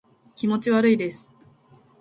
[0.35, 1.31] 気持ち悪いです